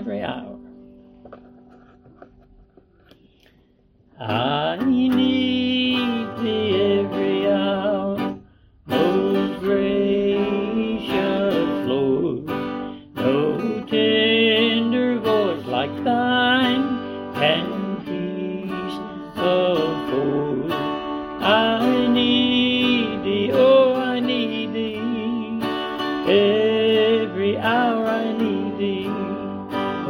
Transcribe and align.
Every 0.00 0.22
hour. 0.22 0.39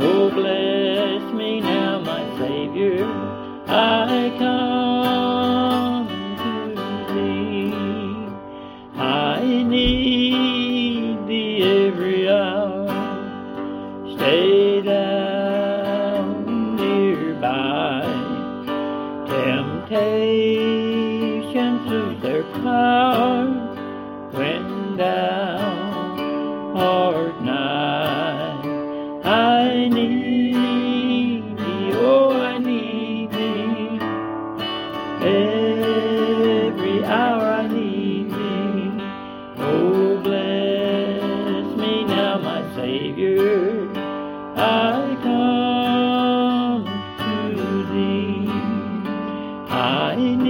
Oh, 0.03 0.31
bless 0.31 1.35
me 1.35 1.61
now, 1.61 2.01
my 2.01 2.25
Savior. 2.39 3.05
I 3.67 4.35
come 4.39 4.90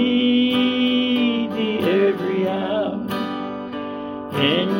Need 0.00 1.52
thee 1.52 1.78
every 1.80 2.48
hour. 2.48 2.94
In 4.32 4.79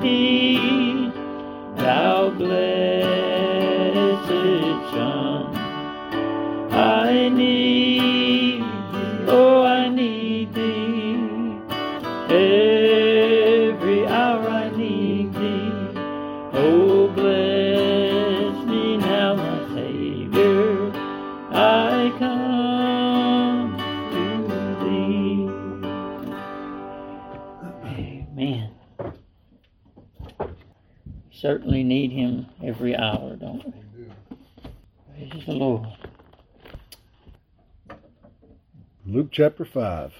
thine 0.00 0.37
chapter 39.38 39.64
5. 39.64 40.14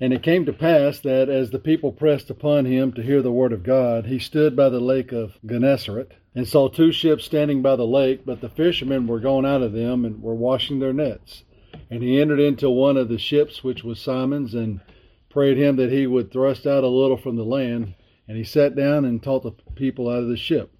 And 0.00 0.12
it 0.12 0.22
came 0.22 0.46
to 0.46 0.52
pass 0.52 1.00
that 1.00 1.28
as 1.28 1.50
the 1.50 1.58
people 1.58 1.90
pressed 1.90 2.30
upon 2.30 2.66
him 2.66 2.92
to 2.92 3.02
hear 3.02 3.20
the 3.20 3.32
word 3.32 3.52
of 3.52 3.64
God, 3.64 4.06
he 4.06 4.20
stood 4.20 4.54
by 4.54 4.68
the 4.68 4.78
lake 4.78 5.10
of 5.10 5.32
Gennesaret 5.44 6.12
and 6.32 6.46
saw 6.46 6.68
two 6.68 6.92
ships 6.92 7.24
standing 7.24 7.62
by 7.62 7.74
the 7.74 7.84
lake, 7.84 8.24
but 8.24 8.40
the 8.40 8.48
fishermen 8.48 9.08
were 9.08 9.18
gone 9.18 9.44
out 9.44 9.60
of 9.60 9.72
them 9.72 10.04
and 10.04 10.22
were 10.22 10.36
washing 10.36 10.78
their 10.78 10.92
nets. 10.92 11.42
And 11.90 12.00
he 12.00 12.20
entered 12.20 12.38
into 12.38 12.70
one 12.70 12.96
of 12.96 13.08
the 13.08 13.18
ships, 13.18 13.64
which 13.64 13.82
was 13.82 13.98
Simon's, 13.98 14.54
and 14.54 14.80
prayed 15.28 15.56
him 15.56 15.74
that 15.74 15.90
he 15.90 16.06
would 16.06 16.30
thrust 16.30 16.64
out 16.64 16.84
a 16.84 16.86
little 16.86 17.16
from 17.16 17.34
the 17.34 17.42
land. 17.42 17.96
And 18.28 18.36
he 18.36 18.44
sat 18.44 18.76
down 18.76 19.04
and 19.04 19.20
taught 19.20 19.42
the 19.42 19.56
people 19.74 20.08
out 20.08 20.22
of 20.22 20.28
the 20.28 20.36
ship. 20.36 20.72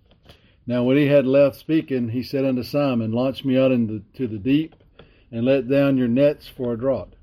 Now 0.65 0.85
when 0.85 0.97
he 0.97 1.07
had 1.07 1.27
left 1.27 1.57
speaking, 1.57 2.11
he 2.11 2.23
said 2.23 2.45
unto 2.45 2.63
Simon, 2.63 3.11
Launch 3.11 3.45
me 3.45 3.59
out 3.59 3.73
into 3.73 4.29
the 4.29 4.39
deep, 4.39 4.77
and 5.33 5.45
let 5.45 5.69
down 5.69 5.99
your 5.99 6.07
nets 6.07 6.47
for 6.47 6.73
a 6.73 6.79
draught. 6.79 7.15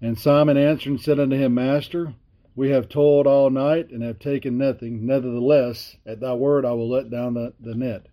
And 0.00 0.18
Simon 0.18 0.56
answered 0.56 0.90
and 0.90 1.00
said 1.00 1.20
unto 1.20 1.36
him, 1.36 1.54
Master, 1.54 2.14
we 2.56 2.70
have 2.70 2.88
toiled 2.88 3.26
all 3.26 3.50
night 3.50 3.90
and 3.90 4.02
have 4.02 4.18
taken 4.18 4.58
nothing. 4.58 5.06
Nevertheless, 5.06 5.96
at 6.06 6.20
thy 6.20 6.34
word 6.34 6.64
I 6.64 6.72
will 6.72 6.88
let 6.88 7.10
down 7.10 7.34
the, 7.34 7.52
the 7.60 7.74
net. 7.74 8.06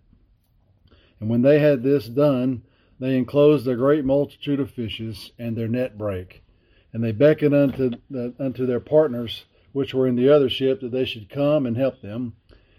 And 1.20 1.28
when 1.28 1.42
they 1.42 1.58
had 1.58 1.82
this 1.82 2.08
done, 2.08 2.62
they 3.00 3.16
enclosed 3.16 3.66
a 3.66 3.76
great 3.76 4.04
multitude 4.04 4.60
of 4.60 4.70
fishes, 4.70 5.32
and 5.38 5.56
their 5.56 5.68
net 5.68 5.96
brake. 5.96 6.42
And 6.92 7.02
they 7.02 7.12
beckoned 7.12 7.54
unto, 7.54 7.90
the, 8.10 8.34
unto 8.38 8.66
their 8.66 8.80
partners, 8.80 9.44
which 9.72 9.94
were 9.94 10.06
in 10.06 10.16
the 10.16 10.34
other 10.34 10.48
ship, 10.48 10.80
that 10.80 10.92
they 10.92 11.04
should 11.04 11.30
come 11.30 11.66
and 11.66 11.76
help 11.76 12.00
them. 12.00 12.34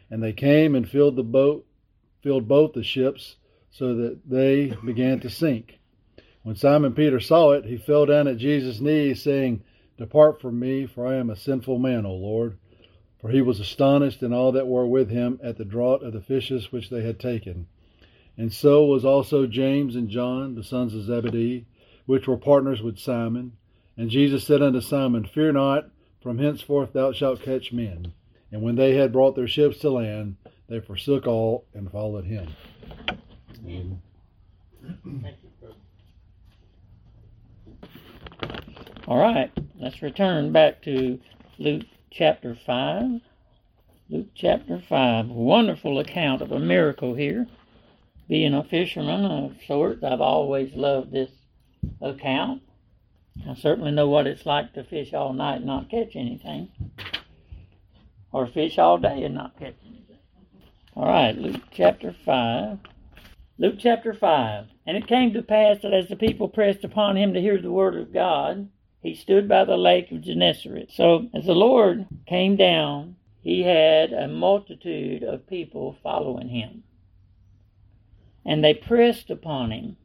And 0.09 0.21
they 0.21 0.33
came 0.33 0.75
and 0.75 0.89
filled 0.89 1.15
the 1.15 1.23
boat, 1.23 1.65
filled 2.21 2.47
both 2.47 2.73
the 2.73 2.83
ships, 2.83 3.37
so 3.71 3.95
that 3.95 4.21
they 4.25 4.73
began 4.85 5.19
to 5.21 5.29
sink. 5.29 5.78
When 6.49 6.55
Simon 6.55 6.95
Peter 6.95 7.19
saw 7.19 7.51
it, 7.51 7.65
he 7.65 7.77
fell 7.77 8.07
down 8.07 8.27
at 8.27 8.37
Jesus' 8.37 8.81
knees, 8.81 9.21
saying, 9.21 9.61
Depart 9.99 10.41
from 10.41 10.59
me, 10.59 10.87
for 10.87 11.05
I 11.05 11.17
am 11.17 11.29
a 11.29 11.35
sinful 11.35 11.77
man, 11.77 12.07
O 12.07 12.15
Lord. 12.15 12.57
For 13.21 13.29
he 13.29 13.39
was 13.39 13.59
astonished, 13.59 14.23
and 14.23 14.33
all 14.33 14.51
that 14.53 14.67
were 14.67 14.87
with 14.87 15.11
him, 15.11 15.39
at 15.43 15.59
the 15.59 15.63
draught 15.63 16.01
of 16.01 16.11
the 16.11 16.23
fishes 16.23 16.71
which 16.71 16.89
they 16.89 17.03
had 17.03 17.19
taken. 17.19 17.67
And 18.35 18.51
so 18.51 18.83
was 18.83 19.05
also 19.05 19.45
James 19.45 19.95
and 19.95 20.09
John, 20.09 20.55
the 20.55 20.63
sons 20.63 20.95
of 20.95 21.03
Zebedee, 21.03 21.67
which 22.07 22.27
were 22.27 22.35
partners 22.35 22.81
with 22.81 22.97
Simon. 22.97 23.51
And 23.95 24.09
Jesus 24.09 24.43
said 24.43 24.63
unto 24.63 24.81
Simon, 24.81 25.25
Fear 25.25 25.51
not, 25.51 25.91
from 26.19 26.39
henceforth 26.39 26.93
thou 26.93 27.11
shalt 27.11 27.43
catch 27.43 27.71
men. 27.71 28.11
And 28.51 28.63
when 28.63 28.75
they 28.75 28.95
had 28.95 29.13
brought 29.13 29.35
their 29.35 29.47
ships 29.47 29.77
to 29.81 29.91
land, 29.91 30.37
they 30.67 30.79
forsook 30.79 31.27
all 31.27 31.67
and 31.75 31.91
followed 31.91 32.25
him. 32.25 32.49
Amen. 33.63 34.01
All 39.09 39.17
right, 39.17 39.51
let's 39.79 40.03
return 40.03 40.51
back 40.51 40.83
to 40.83 41.19
Luke 41.57 41.81
chapter 42.11 42.55
5. 42.63 43.21
Luke 44.07 44.27
chapter 44.35 44.83
5. 44.87 45.29
Wonderful 45.29 45.97
account 45.97 46.43
of 46.43 46.51
a 46.51 46.59
miracle 46.59 47.15
here. 47.15 47.47
Being 48.27 48.53
a 48.53 48.63
fisherman 48.63 49.25
of 49.25 49.55
sorts, 49.65 50.03
I've 50.03 50.21
always 50.21 50.75
loved 50.75 51.11
this 51.11 51.31
account. 51.99 52.61
I 53.49 53.55
certainly 53.55 53.89
know 53.89 54.07
what 54.07 54.27
it's 54.27 54.45
like 54.45 54.73
to 54.73 54.83
fish 54.83 55.11
all 55.11 55.33
night 55.33 55.55
and 55.55 55.65
not 55.65 55.89
catch 55.89 56.15
anything, 56.15 56.69
or 58.31 58.45
fish 58.45 58.77
all 58.77 58.99
day 58.99 59.23
and 59.23 59.33
not 59.33 59.57
catch 59.57 59.73
anything. 59.87 60.19
All 60.95 61.07
right, 61.07 61.35
Luke 61.35 61.63
chapter 61.71 62.15
5. 62.25 62.77
Luke 63.57 63.75
chapter 63.79 64.13
5. 64.13 64.65
And 64.85 64.97
it 64.97 65.07
came 65.07 65.33
to 65.33 65.41
pass 65.41 65.77
that 65.81 65.95
as 65.95 66.09
the 66.09 66.15
people 66.15 66.47
pressed 66.47 66.83
upon 66.83 67.17
him 67.17 67.33
to 67.33 67.41
hear 67.41 67.59
the 67.59 67.71
word 67.71 67.95
of 67.95 68.13
God, 68.13 68.69
he 69.01 69.15
stood 69.15 69.47
by 69.47 69.65
the 69.65 69.77
lake 69.77 70.11
of 70.11 70.21
Gennesaret. 70.21 70.91
So 70.91 71.29
as 71.33 71.45
the 71.45 71.55
Lord 71.55 72.07
came 72.27 72.55
down 72.55 73.15
he 73.41 73.63
had 73.63 74.11
a 74.11 74.27
multitude 74.27 75.23
of 75.23 75.47
people 75.47 75.97
following 76.03 76.49
him. 76.49 76.83
And 78.45 78.63
they 78.63 78.73
pressed 78.73 79.29
upon 79.29 79.71
him. 79.71 79.97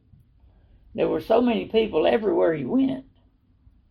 There 0.93 1.09
were 1.09 1.21
so 1.21 1.41
many 1.41 1.65
people 1.65 2.07
everywhere 2.07 2.53
he 2.53 2.63
went 2.63 3.05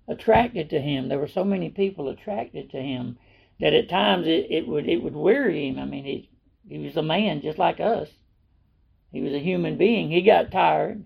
attracted 0.08 0.70
to 0.70 0.80
him. 0.80 1.08
There 1.08 1.18
were 1.18 1.28
so 1.28 1.44
many 1.44 1.68
people 1.70 2.08
attracted 2.08 2.70
to 2.70 2.80
him 2.80 3.18
that 3.60 3.74
at 3.74 3.88
times 3.88 4.26
it, 4.26 4.46
it 4.50 4.66
would 4.66 4.88
it 4.88 5.02
would 5.02 5.14
weary 5.14 5.68
him. 5.68 5.78
I 5.78 5.84
mean, 5.84 6.04
he 6.04 6.30
he 6.66 6.78
was 6.78 6.96
a 6.96 7.02
man 7.02 7.42
just 7.42 7.58
like 7.58 7.80
us. 7.80 8.08
He 9.12 9.20
was 9.20 9.34
a 9.34 9.38
human 9.38 9.76
being. 9.76 10.10
He 10.10 10.22
got 10.22 10.50
tired, 10.50 11.04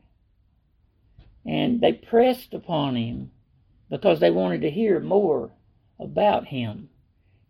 and 1.44 1.80
they 1.80 1.92
pressed 1.92 2.54
upon 2.54 2.96
him 2.96 3.32
because 3.90 4.20
they 4.20 4.30
wanted 4.30 4.62
to 4.62 4.70
hear 4.70 5.00
more 5.00 5.50
about 5.98 6.46
him. 6.46 6.88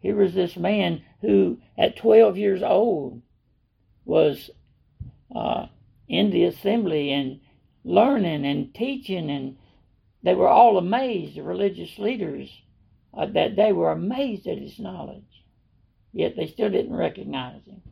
Here 0.00 0.16
was 0.16 0.34
this 0.34 0.56
man 0.56 1.02
who, 1.20 1.58
at 1.76 1.96
12 1.96 2.36
years 2.36 2.62
old, 2.62 3.20
was 4.04 4.50
uh, 5.34 5.66
in 6.08 6.30
the 6.30 6.44
assembly 6.44 7.12
and 7.12 7.40
learning 7.84 8.44
and 8.44 8.74
teaching, 8.74 9.30
and 9.30 9.56
they 10.22 10.34
were 10.34 10.48
all 10.48 10.78
amazed. 10.78 11.36
The 11.36 11.42
religious 11.42 11.98
leaders 11.98 12.50
uh, 13.12 13.26
that 13.26 13.56
day 13.56 13.72
were 13.72 13.90
amazed 13.90 14.46
at 14.46 14.58
his 14.58 14.78
knowledge, 14.78 15.44
yet 16.12 16.36
they 16.36 16.46
still 16.46 16.70
didn't 16.70 16.96
recognize 16.96 17.64
him. 17.66 17.82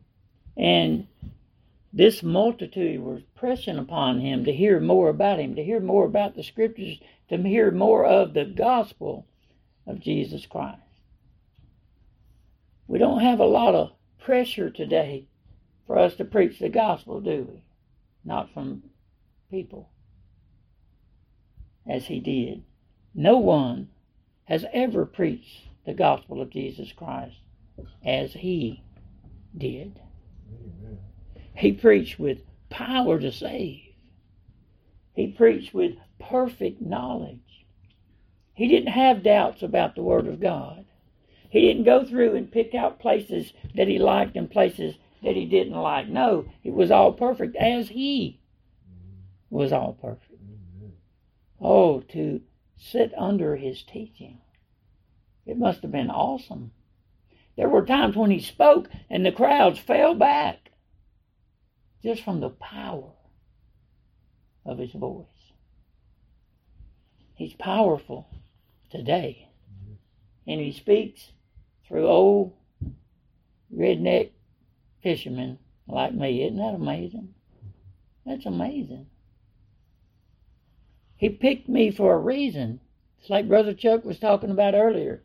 And 0.55 1.07
this 1.93 2.23
multitude 2.23 3.01
was 3.01 3.21
pressing 3.35 3.77
upon 3.77 4.19
him 4.19 4.45
to 4.45 4.53
hear 4.53 4.79
more 4.79 5.09
about 5.09 5.39
him, 5.39 5.55
to 5.55 5.63
hear 5.63 5.79
more 5.79 6.05
about 6.05 6.35
the 6.35 6.43
scriptures, 6.43 6.99
to 7.29 7.37
hear 7.37 7.71
more 7.71 8.05
of 8.05 8.33
the 8.33 8.45
gospel 8.45 9.27
of 9.85 9.99
Jesus 9.99 10.45
Christ. 10.45 10.81
We 12.87 12.99
don't 12.99 13.21
have 13.21 13.39
a 13.39 13.45
lot 13.45 13.75
of 13.75 13.91
pressure 14.19 14.69
today 14.69 15.27
for 15.85 15.97
us 15.97 16.15
to 16.15 16.25
preach 16.25 16.59
the 16.59 16.69
gospel, 16.69 17.21
do 17.21 17.47
we? 17.49 17.63
Not 18.23 18.53
from 18.53 18.83
people, 19.49 19.89
as 21.89 22.05
he 22.05 22.19
did. 22.19 22.63
No 23.13 23.37
one 23.37 23.89
has 24.45 24.65
ever 24.73 25.05
preached 25.05 25.67
the 25.85 25.93
gospel 25.93 26.41
of 26.41 26.49
Jesus 26.49 26.91
Christ 26.91 27.37
as 28.05 28.33
he 28.33 28.83
did. 29.57 29.99
Amen. 30.49 30.99
He 31.55 31.71
preached 31.71 32.19
with 32.19 32.39
power 32.69 33.19
to 33.19 33.31
save. 33.31 33.81
He 35.13 35.27
preached 35.27 35.73
with 35.73 35.95
perfect 36.19 36.81
knowledge. 36.81 37.65
He 38.53 38.67
didn't 38.67 38.93
have 38.93 39.23
doubts 39.23 39.61
about 39.61 39.95
the 39.95 40.01
Word 40.01 40.27
of 40.27 40.39
God. 40.39 40.85
He 41.49 41.61
didn't 41.61 41.83
go 41.83 42.03
through 42.03 42.35
and 42.35 42.51
pick 42.51 42.73
out 42.75 42.99
places 42.99 43.53
that 43.75 43.87
he 43.87 43.99
liked 43.99 44.35
and 44.35 44.49
places 44.49 44.95
that 45.23 45.35
he 45.35 45.45
didn't 45.45 45.73
like. 45.73 46.07
No, 46.07 46.45
it 46.63 46.73
was 46.73 46.91
all 46.91 47.13
perfect 47.13 47.55
as 47.55 47.89
he 47.89 48.39
was 49.49 49.71
all 49.71 49.93
perfect. 49.93 50.41
Oh, 51.59 52.01
to 52.01 52.41
sit 52.75 53.13
under 53.17 53.55
his 53.55 53.81
teaching. 53.83 54.39
It 55.45 55.57
must 55.57 55.81
have 55.81 55.91
been 55.91 56.09
awesome. 56.09 56.71
There 57.55 57.69
were 57.69 57.85
times 57.85 58.15
when 58.15 58.29
he 58.29 58.39
spoke 58.39 58.89
and 59.09 59.25
the 59.25 59.31
crowds 59.31 59.79
fell 59.79 60.13
back 60.13 60.71
just 62.03 62.23
from 62.23 62.39
the 62.39 62.49
power 62.49 63.13
of 64.65 64.77
his 64.77 64.91
voice. 64.91 65.25
He's 67.37 67.53
powerful 67.53 68.27
today. 68.89 69.49
And 70.47 70.59
he 70.59 70.71
speaks 70.71 71.31
through 71.87 72.07
old 72.07 72.53
redneck 73.73 74.31
fishermen 75.03 75.59
like 75.87 76.15
me. 76.15 76.43
Isn't 76.43 76.57
that 76.57 76.73
amazing? 76.73 77.35
That's 78.25 78.47
amazing. 78.47 79.05
He 81.15 81.29
picked 81.29 81.69
me 81.69 81.91
for 81.91 82.15
a 82.15 82.19
reason. 82.19 82.79
It's 83.19 83.29
like 83.29 83.47
Brother 83.47 83.73
Chuck 83.73 84.03
was 84.03 84.17
talking 84.17 84.49
about 84.49 84.73
earlier. 84.73 85.21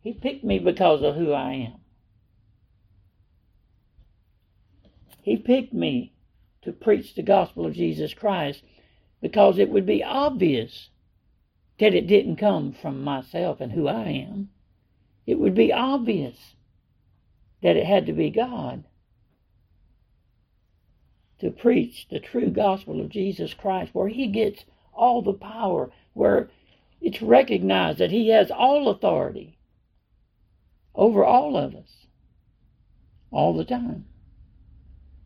He 0.00 0.12
picked 0.12 0.42
me 0.42 0.58
because 0.58 1.02
of 1.02 1.14
who 1.14 1.32
I 1.32 1.52
am. 1.52 1.80
He 5.22 5.36
picked 5.36 5.72
me 5.72 6.14
to 6.62 6.72
preach 6.72 7.14
the 7.14 7.22
gospel 7.22 7.64
of 7.64 7.74
Jesus 7.74 8.12
Christ 8.12 8.62
because 9.22 9.58
it 9.58 9.70
would 9.70 9.86
be 9.86 10.02
obvious 10.02 10.88
that 11.78 11.94
it 11.94 12.06
didn't 12.06 12.36
come 12.36 12.72
from 12.72 13.02
myself 13.02 13.60
and 13.60 13.72
who 13.72 13.88
I 13.88 14.04
am 14.04 14.50
it 15.26 15.38
would 15.38 15.54
be 15.54 15.72
obvious 15.72 16.54
that 17.62 17.76
it 17.76 17.86
had 17.86 18.06
to 18.06 18.12
be 18.12 18.30
God 18.30 18.84
to 21.38 21.50
preach 21.50 22.06
the 22.08 22.20
true 22.20 22.50
gospel 22.50 23.00
of 23.00 23.08
Jesus 23.08 23.54
Christ, 23.54 23.94
where 23.94 24.08
He 24.08 24.26
gets 24.26 24.64
all 24.92 25.22
the 25.22 25.32
power, 25.32 25.90
where 26.12 26.50
it's 27.00 27.20
recognized 27.22 27.98
that 27.98 28.10
He 28.10 28.28
has 28.28 28.50
all 28.50 28.88
authority 28.88 29.58
over 30.94 31.24
all 31.24 31.56
of 31.56 31.74
us 31.74 32.06
all 33.30 33.54
the 33.54 33.64
time. 33.64 34.04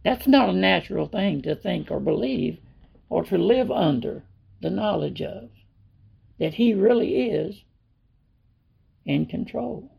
That's 0.04 0.26
not 0.26 0.48
a 0.48 0.54
natural 0.54 1.06
thing 1.06 1.42
to 1.42 1.54
think 1.54 1.90
or 1.90 2.00
believe 2.00 2.58
or 3.10 3.24
to 3.24 3.36
live 3.36 3.70
under 3.70 4.24
the 4.60 4.70
knowledge 4.70 5.20
of 5.20 5.50
that 6.38 6.54
He 6.54 6.74
really 6.74 7.30
is 7.30 7.62
in 9.04 9.26
control. 9.26 9.90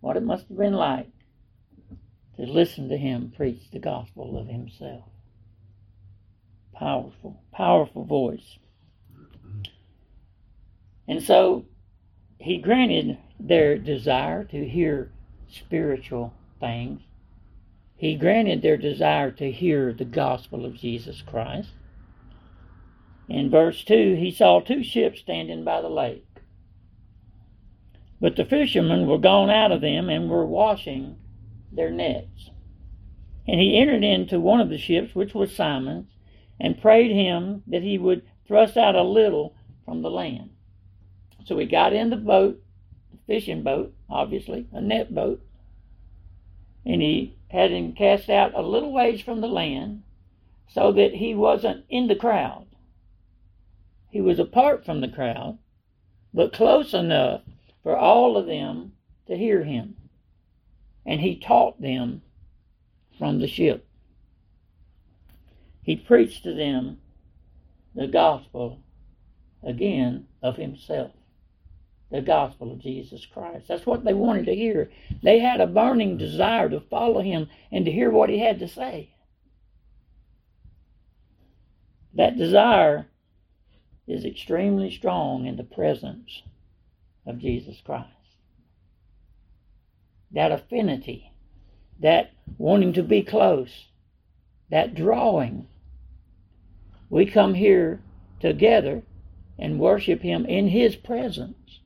What 0.00 0.16
it 0.16 0.22
must 0.22 0.48
have 0.48 0.58
been 0.58 0.74
like 0.74 1.08
to 2.36 2.42
listen 2.42 2.88
to 2.88 2.96
him 2.96 3.32
preach 3.34 3.70
the 3.72 3.78
gospel 3.78 4.38
of 4.38 4.48
himself. 4.48 5.04
Powerful, 6.74 7.40
powerful 7.52 8.04
voice. 8.04 8.58
And 11.06 11.22
so 11.22 11.64
he 12.38 12.58
granted 12.58 13.18
their 13.38 13.78
desire 13.78 14.44
to 14.44 14.68
hear 14.68 15.12
spiritual 15.48 16.34
things. 16.58 17.00
He 17.96 18.16
granted 18.16 18.62
their 18.62 18.76
desire 18.76 19.30
to 19.32 19.52
hear 19.52 19.92
the 19.92 20.04
gospel 20.04 20.66
of 20.66 20.74
Jesus 20.74 21.22
Christ. 21.22 21.70
In 23.28 23.50
verse 23.50 23.82
2, 23.84 24.16
he 24.16 24.30
saw 24.30 24.60
two 24.60 24.82
ships 24.82 25.20
standing 25.20 25.64
by 25.64 25.80
the 25.80 25.88
lake. 25.88 26.26
But 28.20 28.36
the 28.36 28.44
fishermen 28.44 29.06
were 29.06 29.18
gone 29.18 29.50
out 29.50 29.72
of 29.72 29.80
them 29.80 30.08
and 30.08 30.28
were 30.28 30.46
washing 30.46 31.16
their 31.72 31.90
nets. 31.90 32.50
And 33.46 33.60
he 33.60 33.78
entered 33.78 34.04
into 34.04 34.40
one 34.40 34.60
of 34.60 34.68
the 34.68 34.78
ships, 34.78 35.14
which 35.14 35.34
was 35.34 35.54
Simon's, 35.54 36.06
and 36.60 36.80
prayed 36.80 37.10
him 37.10 37.62
that 37.66 37.82
he 37.82 37.98
would 37.98 38.22
thrust 38.46 38.76
out 38.76 38.94
a 38.94 39.02
little 39.02 39.54
from 39.84 40.02
the 40.02 40.10
land. 40.10 40.50
So 41.44 41.58
he 41.58 41.66
got 41.66 41.92
in 41.92 42.10
the 42.10 42.16
boat, 42.16 42.62
fishing 43.26 43.62
boat, 43.62 43.94
obviously, 44.08 44.66
a 44.72 44.80
net 44.80 45.14
boat, 45.14 45.42
and 46.86 47.02
he 47.02 47.36
had 47.48 47.70
him 47.70 47.92
cast 47.92 48.30
out 48.30 48.54
a 48.54 48.62
little 48.62 48.92
ways 48.92 49.20
from 49.20 49.40
the 49.40 49.48
land 49.48 50.02
so 50.68 50.92
that 50.92 51.14
he 51.14 51.34
wasn't 51.34 51.84
in 51.88 52.08
the 52.08 52.16
crowd. 52.16 52.66
He 54.14 54.20
was 54.20 54.38
apart 54.38 54.84
from 54.84 55.00
the 55.00 55.08
crowd, 55.08 55.58
but 56.32 56.52
close 56.52 56.94
enough 56.94 57.42
for 57.82 57.96
all 57.96 58.36
of 58.36 58.46
them 58.46 58.92
to 59.26 59.36
hear 59.36 59.64
him. 59.64 59.96
And 61.04 61.20
he 61.20 61.34
taught 61.34 61.82
them 61.82 62.22
from 63.18 63.40
the 63.40 63.48
ship. 63.48 63.84
He 65.82 65.96
preached 65.96 66.44
to 66.44 66.54
them 66.54 67.00
the 67.96 68.06
gospel 68.06 68.78
again 69.64 70.28
of 70.40 70.58
himself. 70.58 71.10
The 72.12 72.22
gospel 72.22 72.70
of 72.70 72.78
Jesus 72.78 73.26
Christ. 73.26 73.66
That's 73.66 73.84
what 73.84 74.04
they 74.04 74.14
wanted 74.14 74.46
to 74.46 74.54
hear. 74.54 74.92
They 75.24 75.40
had 75.40 75.60
a 75.60 75.66
burning 75.66 76.18
desire 76.18 76.68
to 76.68 76.78
follow 76.78 77.20
him 77.20 77.48
and 77.72 77.84
to 77.84 77.90
hear 77.90 78.12
what 78.12 78.30
he 78.30 78.38
had 78.38 78.60
to 78.60 78.68
say. 78.68 79.10
That 82.14 82.38
desire 82.38 83.08
is 84.06 84.24
extremely 84.24 84.90
strong 84.90 85.46
in 85.46 85.56
the 85.56 85.64
presence 85.64 86.42
of 87.26 87.38
Jesus 87.38 87.80
Christ. 87.84 88.08
That 90.30 90.52
affinity, 90.52 91.32
that 92.00 92.32
wanting 92.58 92.92
to 92.94 93.02
be 93.02 93.22
close, 93.22 93.86
that 94.70 94.94
drawing. 94.94 95.68
We 97.08 97.26
come 97.26 97.54
here 97.54 98.00
together 98.40 99.02
and 99.58 99.78
worship 99.78 100.20
Him 100.20 100.44
in 100.44 100.68
His 100.68 100.96
presence. 100.96 101.80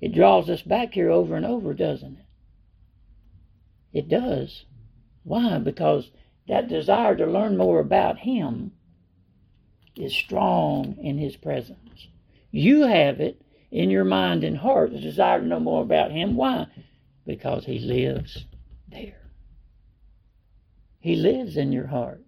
It 0.00 0.14
draws 0.14 0.48
us 0.48 0.62
back 0.62 0.94
here 0.94 1.10
over 1.10 1.34
and 1.34 1.44
over, 1.44 1.74
doesn't 1.74 2.18
it? 2.18 3.98
It 3.98 4.08
does. 4.08 4.64
Why? 5.24 5.58
Because 5.58 6.10
that 6.48 6.68
desire 6.68 7.16
to 7.16 7.26
learn 7.26 7.56
more 7.56 7.80
about 7.80 8.18
Him 8.18 8.72
is 9.96 10.14
strong 10.14 10.96
in 11.00 11.18
His 11.18 11.36
presence. 11.36 12.08
You 12.50 12.82
have 12.82 13.20
it 13.20 13.40
in 13.70 13.90
your 13.90 14.04
mind 14.04 14.44
and 14.44 14.56
heart 14.56 14.92
the 14.92 15.00
desire 15.00 15.40
to 15.40 15.46
know 15.46 15.60
more 15.60 15.82
about 15.82 16.10
Him. 16.10 16.36
Why? 16.36 16.66
Because 17.26 17.64
He 17.64 17.78
lives 17.78 18.46
there. 18.88 19.30
He 21.00 21.16
lives 21.16 21.56
in 21.56 21.72
your 21.72 21.86
heart. 21.86 22.22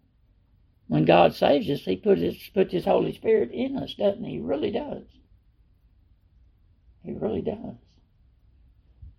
When 0.89 1.05
God 1.05 1.35
saves 1.35 1.69
us, 1.69 1.81
He 1.81 1.97
puts 1.97 2.21
His, 2.21 2.37
puts 2.55 2.73
His 2.73 2.85
Holy 2.85 3.13
Spirit 3.13 3.51
in 3.53 3.77
us, 3.77 3.95
doesn't 3.95 4.25
He? 4.25 4.33
He 4.33 4.41
really 4.41 4.71
does. 4.71 5.05
He 7.05 7.13
really 7.13 7.43
does. 7.43 7.77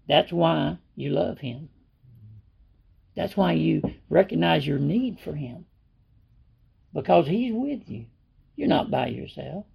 That's 0.07 0.31
why 0.31 0.77
you 0.95 1.11
love 1.11 1.39
Him. 1.39 1.69
That's 3.15 3.37
why 3.37 3.53
you 3.53 3.81
recognize 4.09 4.65
your 4.65 4.79
need 4.79 5.19
for 5.19 5.33
Him. 5.33 5.65
Because 6.93 7.27
He's 7.27 7.53
with 7.53 7.87
you. 7.87 8.05
You're 8.59 8.67
not 8.67 8.91
by 8.91 9.07
yourself. 9.07 9.65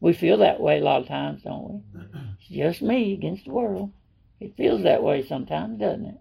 We 0.00 0.12
feel 0.12 0.36
that 0.36 0.60
way 0.60 0.80
a 0.80 0.84
lot 0.84 1.00
of 1.00 1.08
times, 1.08 1.44
don't 1.44 1.82
we? 1.94 2.00
It's 2.38 2.48
just 2.50 2.82
me 2.82 3.14
against 3.14 3.46
the 3.46 3.52
world. 3.52 3.90
It 4.38 4.54
feels 4.54 4.82
that 4.82 5.02
way 5.02 5.24
sometimes, 5.26 5.80
doesn't 5.80 6.04
it? 6.04 6.18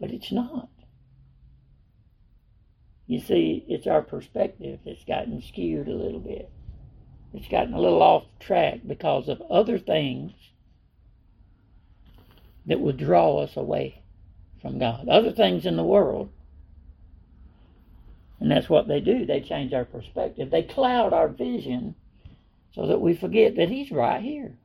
But 0.00 0.10
it's 0.10 0.32
not. 0.32 0.70
You 3.06 3.20
see, 3.20 3.62
it's 3.68 3.86
our 3.86 4.00
perspective 4.00 4.80
that's 4.86 5.04
gotten 5.04 5.42
skewed 5.42 5.86
a 5.86 5.94
little 5.94 6.18
bit. 6.18 6.50
It's 7.34 7.48
gotten 7.48 7.74
a 7.74 7.80
little 7.80 8.00
off 8.00 8.24
track 8.40 8.80
because 8.86 9.28
of 9.28 9.42
other 9.50 9.78
things 9.78 10.32
that 12.64 12.80
would 12.80 12.96
draw 12.96 13.36
us 13.40 13.54
away 13.54 14.02
from 14.62 14.78
God. 14.78 15.10
Other 15.10 15.32
things 15.32 15.66
in 15.66 15.76
the 15.76 15.84
world. 15.84 16.30
And 18.40 18.50
that's 18.50 18.68
what 18.68 18.88
they 18.88 19.00
do. 19.00 19.24
They 19.24 19.40
change 19.40 19.72
our 19.72 19.84
perspective. 19.84 20.50
They 20.50 20.62
cloud 20.62 21.12
our 21.12 21.28
vision 21.28 21.94
so 22.72 22.86
that 22.86 23.00
we 23.00 23.14
forget 23.14 23.56
that 23.56 23.68
He's 23.70 23.90
right 23.90 24.22
here. 24.22 24.58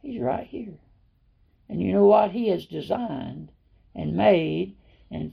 He's 0.00 0.20
right 0.20 0.46
here. 0.46 0.74
And 1.68 1.80
you 1.80 1.92
know 1.92 2.04
what? 2.04 2.30
He 2.30 2.48
has 2.48 2.66
designed 2.66 3.50
and 3.94 4.16
made, 4.16 4.76
and 5.10 5.32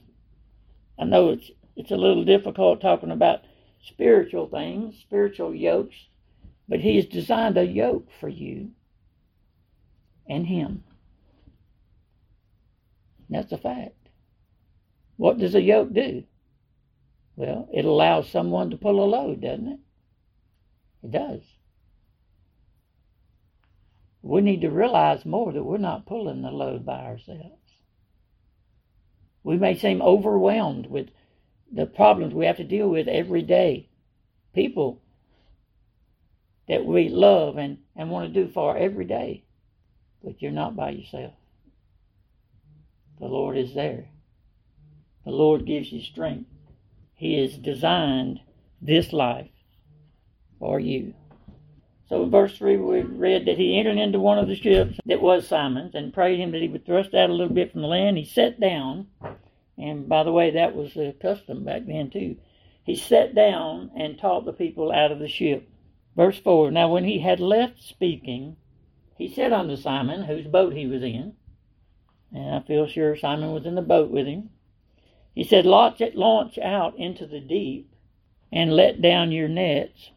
I 0.98 1.04
know 1.04 1.30
it's 1.30 1.50
it's 1.76 1.90
a 1.90 1.96
little 1.96 2.24
difficult 2.24 2.80
talking 2.80 3.10
about 3.10 3.40
spiritual 3.82 4.48
things, 4.48 4.96
spiritual 5.00 5.54
yokes, 5.54 5.96
but 6.68 6.80
He 6.80 6.96
has 6.96 7.06
designed 7.06 7.56
a 7.56 7.64
yoke 7.64 8.08
for 8.20 8.28
you 8.28 8.70
and 10.28 10.46
Him. 10.46 10.84
That's 13.30 13.52
a 13.52 13.58
fact. 13.58 13.94
What 15.16 15.38
does 15.38 15.54
a 15.54 15.62
yoke 15.62 15.92
do? 15.92 16.24
Well, 17.36 17.68
it 17.72 17.84
allows 17.84 18.28
someone 18.28 18.70
to 18.70 18.76
pull 18.76 19.02
a 19.02 19.06
load, 19.06 19.40
doesn't 19.40 19.68
it? 19.68 19.80
It 21.02 21.10
does. 21.10 21.40
We 24.22 24.40
need 24.40 24.60
to 24.60 24.70
realize 24.70 25.24
more 25.24 25.52
that 25.52 25.64
we're 25.64 25.78
not 25.78 26.06
pulling 26.06 26.42
the 26.42 26.50
load 26.50 26.86
by 26.86 27.00
ourselves. 27.00 27.58
We 29.42 29.56
may 29.56 29.76
seem 29.76 30.00
overwhelmed 30.00 30.86
with 30.86 31.08
the 31.72 31.86
problems 31.86 32.32
we 32.32 32.46
have 32.46 32.58
to 32.58 32.64
deal 32.64 32.88
with 32.88 33.08
every 33.08 33.42
day. 33.42 33.88
People 34.54 35.00
that 36.68 36.84
we 36.84 37.08
love 37.08 37.56
and, 37.56 37.78
and 37.96 38.10
want 38.10 38.32
to 38.32 38.44
do 38.44 38.52
for 38.52 38.76
every 38.76 39.04
day. 39.04 39.42
But 40.22 40.40
you're 40.40 40.52
not 40.52 40.76
by 40.76 40.90
yourself. 40.90 41.32
The 43.18 43.26
Lord 43.26 43.56
is 43.56 43.74
there. 43.74 44.06
The 45.24 45.32
Lord 45.32 45.66
gives 45.66 45.90
you 45.90 46.02
strength. 46.02 46.51
He 47.22 47.38
has 47.38 47.56
designed 47.56 48.40
this 48.80 49.12
life 49.12 49.52
for 50.58 50.80
you. 50.80 51.14
So 52.08 52.24
in 52.24 52.32
verse 52.32 52.58
3, 52.58 52.78
we 52.78 53.02
read 53.02 53.46
that 53.46 53.58
he 53.58 53.78
entered 53.78 53.96
into 53.96 54.18
one 54.18 54.40
of 54.40 54.48
the 54.48 54.56
ships 54.56 54.98
that 55.06 55.22
was 55.22 55.46
Simon's 55.46 55.94
and 55.94 56.12
prayed 56.12 56.40
him 56.40 56.50
that 56.50 56.60
he 56.60 56.66
would 56.66 56.84
thrust 56.84 57.14
out 57.14 57.30
a 57.30 57.32
little 57.32 57.54
bit 57.54 57.70
from 57.70 57.82
the 57.82 57.86
land. 57.86 58.18
He 58.18 58.24
sat 58.24 58.58
down, 58.58 59.06
and 59.78 60.08
by 60.08 60.24
the 60.24 60.32
way, 60.32 60.50
that 60.50 60.74
was 60.74 60.94
the 60.94 61.14
custom 61.22 61.62
back 61.62 61.82
then 61.86 62.10
too. 62.10 62.38
He 62.82 62.96
sat 62.96 63.36
down 63.36 63.92
and 63.94 64.18
taught 64.18 64.44
the 64.44 64.52
people 64.52 64.90
out 64.90 65.12
of 65.12 65.20
the 65.20 65.28
ship. 65.28 65.70
Verse 66.16 66.40
4 66.40 66.72
Now 66.72 66.92
when 66.92 67.04
he 67.04 67.20
had 67.20 67.38
left 67.38 67.80
speaking, 67.80 68.56
he 69.16 69.32
said 69.32 69.52
unto 69.52 69.76
Simon, 69.76 70.24
whose 70.24 70.48
boat 70.48 70.72
he 70.72 70.88
was 70.88 71.04
in, 71.04 71.34
and 72.34 72.56
I 72.56 72.66
feel 72.66 72.88
sure 72.88 73.14
Simon 73.14 73.52
was 73.52 73.64
in 73.64 73.76
the 73.76 73.80
boat 73.80 74.10
with 74.10 74.26
him, 74.26 74.50
he 75.34 75.44
said, 75.44 75.64
Launch, 75.66 76.58
out 76.58 76.98
into 76.98 77.26
the 77.26 77.40
deep 77.40 77.90
and 78.50 78.74
let 78.74 79.00
down 79.00 79.32
your 79.32 79.48
nets 79.48 80.10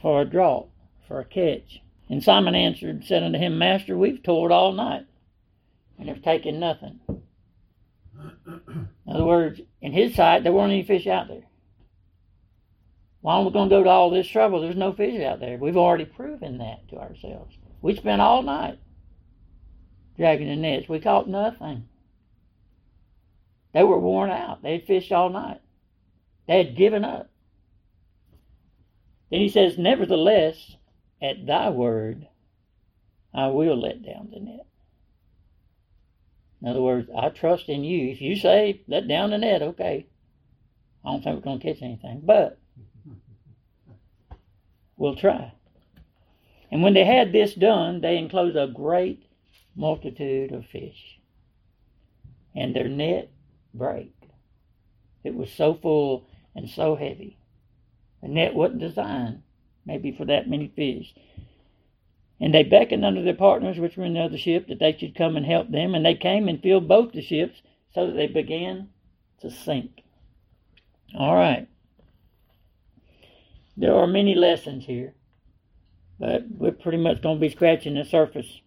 for 0.00 0.22
a 0.22 0.26
draught 0.26 0.68
for 1.08 1.20
a 1.20 1.24
catch. 1.24 1.80
And 2.08 2.22
Simon 2.22 2.54
answered 2.54 2.90
and 2.90 3.04
said 3.04 3.22
unto 3.22 3.38
him, 3.38 3.58
Master, 3.58 3.96
we've 3.96 4.22
toiled 4.22 4.52
all 4.52 4.72
night 4.72 5.06
and 5.98 6.08
have 6.08 6.22
taken 6.22 6.60
nothing. 6.60 7.00
In 7.06 8.88
other 9.06 9.24
words, 9.24 9.60
in 9.80 9.92
his 9.92 10.14
sight, 10.14 10.42
there 10.42 10.52
weren't 10.52 10.72
any 10.72 10.82
fish 10.82 11.06
out 11.06 11.28
there. 11.28 11.44
Why 13.22 13.34
are 13.34 13.44
we 13.44 13.50
going 13.50 13.68
to 13.68 13.76
go 13.76 13.82
to 13.82 13.90
all 13.90 14.10
this 14.10 14.26
trouble? 14.26 14.60
There's 14.60 14.76
no 14.76 14.92
fish 14.92 15.20
out 15.22 15.40
there. 15.40 15.58
We've 15.58 15.76
already 15.76 16.06
proven 16.06 16.58
that 16.58 16.88
to 16.88 16.96
ourselves. 16.96 17.56
We 17.82 17.96
spent 17.96 18.20
all 18.20 18.42
night 18.42 18.78
dragging 20.16 20.48
the 20.48 20.56
nets. 20.56 20.88
We 20.88 21.00
caught 21.00 21.28
nothing. 21.28 21.86
They 23.72 23.84
were 23.84 23.98
worn 23.98 24.30
out. 24.30 24.62
They 24.62 24.72
had 24.72 24.86
fished 24.86 25.12
all 25.12 25.30
night. 25.30 25.60
They 26.46 26.58
had 26.58 26.76
given 26.76 27.04
up. 27.04 27.30
Then 29.30 29.40
he 29.40 29.48
says, 29.48 29.78
Nevertheless, 29.78 30.76
at 31.22 31.46
thy 31.46 31.70
word, 31.70 32.26
I 33.32 33.46
will 33.48 33.80
let 33.80 34.02
down 34.04 34.30
the 34.32 34.40
net. 34.40 34.66
In 36.60 36.68
other 36.68 36.82
words, 36.82 37.08
I 37.16 37.28
trust 37.30 37.68
in 37.68 37.84
you. 37.84 38.10
If 38.10 38.20
you 38.20 38.36
say, 38.36 38.82
let 38.86 39.08
down 39.08 39.30
the 39.30 39.38
net, 39.38 39.62
okay. 39.62 40.06
I 41.04 41.10
don't 41.10 41.22
think 41.22 41.36
we're 41.36 41.42
going 41.42 41.60
to 41.60 41.72
catch 41.72 41.82
anything, 41.82 42.20
but 42.24 42.58
we'll 44.96 45.16
try. 45.16 45.52
And 46.70 46.82
when 46.82 46.94
they 46.94 47.04
had 47.04 47.32
this 47.32 47.54
done, 47.54 48.00
they 48.00 48.18
enclosed 48.18 48.56
a 48.56 48.66
great 48.66 49.24
multitude 49.74 50.52
of 50.52 50.66
fish, 50.66 51.18
and 52.54 52.76
their 52.76 52.88
net 52.88 53.30
brake. 53.74 54.14
It 55.24 55.34
was 55.34 55.50
so 55.52 55.74
full 55.74 56.26
and 56.54 56.68
so 56.68 56.96
heavy. 56.96 57.38
The 58.22 58.28
net 58.28 58.54
wasn't 58.54 58.80
designed 58.80 59.42
maybe 59.84 60.12
for 60.12 60.24
that 60.26 60.48
many 60.48 60.68
fish. 60.68 61.14
And 62.40 62.54
they 62.54 62.62
beckoned 62.62 63.04
unto 63.04 63.22
their 63.22 63.34
partners 63.34 63.78
which 63.78 63.96
were 63.96 64.04
in 64.04 64.14
the 64.14 64.20
other 64.20 64.38
ship 64.38 64.68
that 64.68 64.78
they 64.78 64.96
should 64.96 65.14
come 65.14 65.36
and 65.36 65.44
help 65.44 65.70
them. 65.70 65.94
And 65.94 66.04
they 66.04 66.14
came 66.14 66.48
and 66.48 66.62
filled 66.62 66.88
both 66.88 67.12
the 67.12 67.22
ships 67.22 67.60
so 67.94 68.06
that 68.06 68.12
they 68.12 68.26
began 68.26 68.88
to 69.40 69.50
sink. 69.50 70.02
All 71.18 71.34
right. 71.34 71.68
There 73.76 73.94
are 73.94 74.06
many 74.06 74.34
lessons 74.34 74.84
here, 74.84 75.14
but 76.18 76.44
we're 76.48 76.72
pretty 76.72 76.98
much 76.98 77.22
going 77.22 77.36
to 77.36 77.40
be 77.40 77.48
scratching 77.48 77.94
the 77.94 78.04
surface 78.04 78.60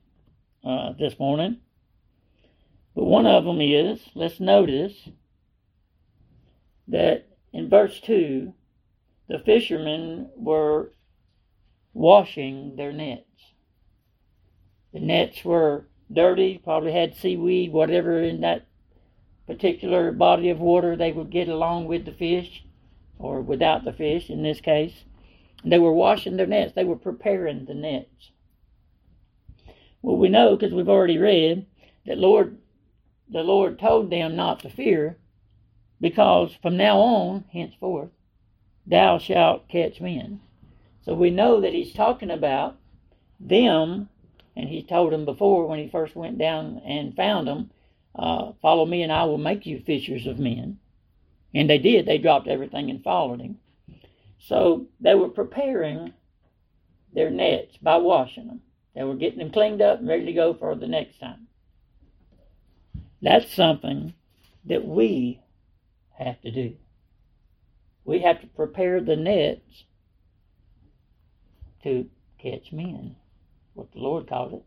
uh, 0.64 0.94
this 0.98 1.18
morning. 1.20 1.58
But 2.96 3.06
one 3.06 3.26
of 3.26 3.46
them 3.46 3.60
is, 3.60 4.00
let's 4.14 4.40
notice 4.40 5.10
that 6.88 7.28
in 7.52 7.70
verse 7.70 8.00
2, 8.02 8.54
the 9.28 9.40
fishermen 9.40 10.30
were 10.36 10.92
washing 11.94 12.76
their 12.76 12.92
nets. 12.92 13.24
The 14.94 15.00
nets 15.00 15.44
were 15.44 15.88
dirty, 16.12 16.60
probably 16.64 16.92
had 16.92 17.16
seaweed, 17.16 17.72
whatever 17.72 18.22
in 18.22 18.42
that 18.42 18.68
particular 19.48 20.12
body 20.12 20.50
of 20.50 20.60
water 20.60 20.96
they 20.96 21.12
would 21.12 21.32
get 21.32 21.48
along 21.48 21.86
with 21.86 22.06
the 22.06 22.12
fish, 22.12 22.64
or 23.18 23.42
without 23.42 23.86
the 23.86 23.94
fish 23.94 24.30
in 24.30 24.44
this 24.44 24.62
case. 24.62 25.04
They 25.66 25.80
were 25.80 25.94
washing 25.94 26.38
their 26.38 26.48
nets, 26.48 26.74
they 26.76 26.84
were 26.84 26.96
preparing 26.96 27.66
the 27.66 27.74
nets. 27.74 28.32
Well, 30.02 30.18
we 30.18 30.30
know 30.30 30.56
because 30.56 30.74
we've 30.74 30.90
already 30.90 31.18
read 31.18 31.66
that 32.06 32.18
Lord, 32.18 32.58
the 33.34 33.44
Lord 33.44 33.80
told 33.80 34.12
them 34.12 34.36
not 34.36 34.60
to 34.60 34.70
fear, 34.70 35.18
because 36.00 36.56
from 36.62 36.78
now 36.78 37.00
on, 37.00 37.46
henceforth, 37.52 38.12
thou 38.86 39.18
shalt 39.18 39.68
catch 39.68 40.00
men. 40.00 40.40
So 41.04 41.16
we 41.16 41.32
know 41.32 41.60
that 41.60 41.74
he's 41.74 41.94
talking 41.94 42.30
about 42.30 42.78
them, 43.40 44.10
and 44.56 44.70
he 44.70 44.84
told 44.84 45.12
them 45.12 45.26
before 45.26 45.66
when 45.66 45.80
he 45.80 45.90
first 45.90 46.16
went 46.16 46.38
down 46.38 46.80
and 46.86 47.16
found 47.16 47.48
them, 47.48 47.72
uh, 48.16 48.52
follow 48.62 48.86
me 48.86 49.02
and 49.02 49.12
I 49.12 49.24
will 49.24 49.40
make 49.40 49.66
you 49.66 49.80
fishers 49.80 50.28
of 50.28 50.38
men. 50.38 50.78
And 51.56 51.68
they 51.68 51.80
did. 51.80 52.06
They 52.06 52.20
dropped 52.20 52.48
everything 52.48 52.92
and 52.92 53.04
followed 53.04 53.42
him. 53.42 53.58
So 54.40 54.86
they 55.00 55.16
were 55.16 55.30
preparing 55.30 56.14
their 57.14 57.32
nets 57.32 57.78
by 57.82 57.98
washing 57.98 58.48
them. 58.48 58.62
They 58.94 59.04
were 59.04 59.16
getting 59.16 59.40
them 59.40 59.52
cleaned 59.52 59.82
up 59.82 60.00
and 60.00 60.08
ready 60.08 60.26
to 60.26 60.34
go 60.34 60.54
for 60.54 60.76
the 60.76 60.88
next 60.88 61.20
time. 61.20 61.48
That's 63.24 63.56
something 63.56 64.14
that 64.66 64.86
we 64.86 65.42
have 66.20 66.42
to 66.42 66.52
do. 66.52 66.76
We 68.06 68.20
have 68.20 68.42
to 68.42 68.48
prepare 68.48 69.00
the 69.02 69.16
nets 69.16 69.86
to 71.84 72.10
catch 72.38 72.74
men. 72.74 73.16
what 73.76 73.92
the 73.94 74.00
Lord 74.00 74.28
called 74.28 74.54
it. 74.54 74.64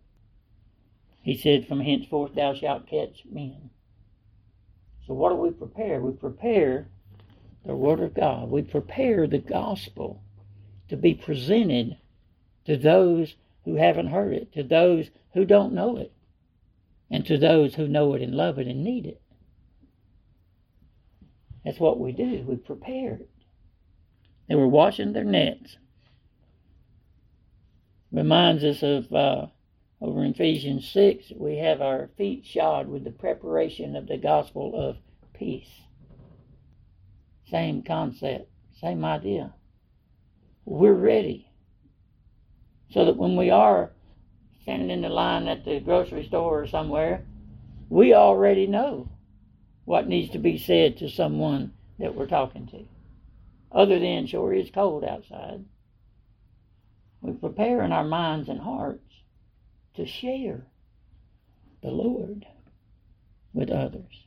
He 1.23 1.37
said, 1.37 1.69
From 1.69 1.81
henceforth 1.81 2.35
thou 2.35 2.55
shalt 2.55 2.89
catch 2.89 3.25
men. 3.31 3.71
So 5.07 5.15
what 5.15 5.31
do 5.31 5.37
we 5.37 5.51
prepare? 5.51 6.01
We 6.01 6.13
prepare 6.13 6.89
the 7.67 7.77
Word 7.77 8.01
of 8.01 8.15
God. 8.15 8.51
We 8.51 8.63
prepare 8.63 9.27
the 9.27 9.39
gospel 9.39 10.23
to 10.89 10.97
be 10.97 11.15
presented 11.15 11.99
to 12.65 12.79
those 12.79 13.35
who 13.67 13.77
haven't 13.77 14.09
heard 14.09 14.33
it, 14.33 14.53
to 14.55 14.63
those 14.63 15.11
who 15.35 15.45
don't 15.45 15.75
know 15.75 15.99
it, 15.99 16.13
and 17.11 17.25
to 17.27 17.39
those 17.39 17.75
who 17.75 17.89
know 17.89 18.15
it 18.15 18.23
and 18.23 18.35
love 18.35 18.59
it 18.59 18.67
and 18.67 18.83
need 18.83 19.07
it. 19.07 19.21
That's 21.65 21.81
what 21.81 21.99
we 21.99 22.13
do. 22.13 22.45
We 22.47 22.57
prepare 22.57 23.15
it. 23.15 23.31
They 24.49 24.55
were 24.55 24.69
washing 24.69 25.13
their 25.13 25.25
nets. 25.25 25.77
Reminds 28.13 28.63
us 28.63 28.83
of 28.83 29.13
uh, 29.13 29.47
over 30.01 30.23
in 30.25 30.33
Ephesians 30.33 30.89
6, 30.91 31.33
we 31.37 31.57
have 31.57 31.81
our 31.81 32.11
feet 32.19 32.45
shod 32.45 32.87
with 32.87 33.05
the 33.05 33.11
preparation 33.11 33.97
of 33.97 34.07
the 34.07 34.19
gospel 34.19 34.73
of 34.75 34.97
peace. 35.33 35.71
Same 37.51 37.83
concept, 37.83 38.51
same 38.81 39.05
idea. 39.05 39.55
We're 40.67 40.93
ready. 40.93 41.51
So 42.91 43.07
that 43.07 43.17
when 43.17 43.37
we 43.37 43.51
are 43.51 43.93
standing 44.67 44.91
in 44.91 45.03
the 45.03 45.09
line 45.09 45.47
at 45.47 45.65
the 45.65 45.79
grocery 45.79 46.27
store 46.27 46.63
or 46.63 46.67
somewhere, 46.67 47.25
we 47.89 48.13
already 48.13 48.67
know 48.67 49.09
what 49.85 50.09
needs 50.09 50.33
to 50.33 50.39
be 50.39 50.59
said 50.59 50.97
to 50.97 51.09
someone 51.09 51.73
that 52.01 52.17
we're 52.17 52.27
talking 52.27 52.67
to. 52.67 52.85
Other 53.71 54.01
than, 54.01 54.27
sure, 54.27 54.53
it's 54.53 54.71
cold 54.71 55.05
outside. 55.05 55.65
We 57.21 57.33
prepare 57.35 57.85
in 57.85 57.93
our 57.93 58.03
minds 58.03 58.49
and 58.49 58.59
hearts 58.59 59.15
to 59.95 60.05
share 60.05 60.67
the 61.81 61.91
Lord 61.91 62.45
with 63.53 63.71
others. 63.71 64.27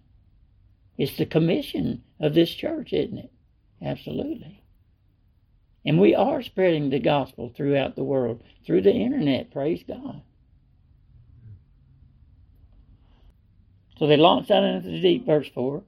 It's 0.97 1.17
the 1.17 1.25
commission 1.25 2.03
of 2.21 2.33
this 2.33 2.51
church, 2.51 2.93
isn't 2.93 3.17
it? 3.17 3.31
Absolutely. 3.81 4.63
And 5.85 5.99
we 5.99 6.15
are 6.15 6.41
spreading 6.41 6.89
the 6.89 6.99
gospel 6.99 7.51
throughout 7.53 7.97
the 7.97 8.05
world 8.05 8.41
through 8.65 8.83
the 8.83 8.93
internet, 8.93 9.51
praise 9.51 9.83
God. 9.85 10.21
So 13.99 14.07
they 14.07 14.15
launched 14.15 14.49
out 14.49 14.63
into 14.63 14.89
the 14.89 15.01
deep, 15.01 15.25
verse 15.25 15.49
4. 15.53 15.83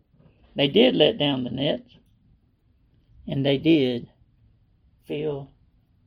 They 0.53 0.67
did 0.67 0.95
let 0.97 1.17
down 1.17 1.45
the 1.45 1.49
nets, 1.49 1.97
and 3.25 3.45
they 3.45 3.57
did 3.57 4.09
fill 5.07 5.49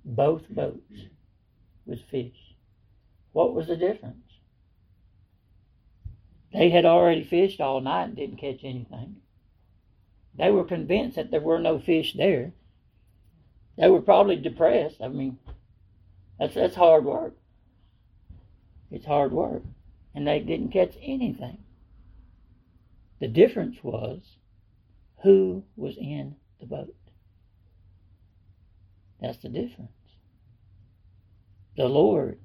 both 0.05 0.47
boats 0.51 0.93
with 1.87 2.03
fish. 2.11 2.37
What 3.33 3.55
was 3.55 3.69
the 3.69 3.77
difference? 3.77 4.19
They 6.53 6.69
had 6.69 6.85
already 6.85 7.25
fished 7.25 7.63
all 7.63 7.81
night 7.81 8.05
and 8.05 8.17
didn't 8.17 8.37
catch 8.37 8.61
anything. 8.63 9.17
They 10.35 10.51
were 10.51 10.65
convinced 10.65 11.17
that 11.17 11.31
there 11.31 11.41
were 11.41 11.59
no 11.59 11.79
fish 11.79 12.13
there. 12.13 12.53
They 13.79 13.89
were 13.89 14.03
probably 14.03 14.37
depressed. 14.37 15.01
I 15.01 15.09
mean, 15.09 15.39
that's 16.39 16.55
that's 16.55 16.77
hard 16.77 17.07
work. 17.07 17.35
It's 18.91 19.07
hard 19.07 19.33
work. 19.33 19.63
And 20.15 20.29
they 20.29 20.41
didn't 20.41 20.71
catch 20.71 20.97
anything. 21.01 21.63
The 23.20 23.29
difference 23.29 23.83
was 23.83 24.38
who 25.22 25.64
was 25.77 25.96
in 25.96 26.37
the 26.61 26.66
boat. 26.66 26.94
That's 29.20 29.38
the 29.38 29.48
difference. 29.48 29.90
The 31.77 31.88
Lord, 31.88 32.38